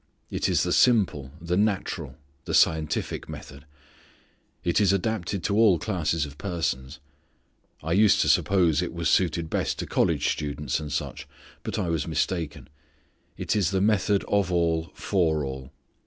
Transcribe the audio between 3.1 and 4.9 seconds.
method. It